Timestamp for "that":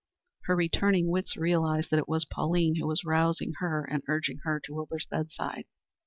1.91-1.99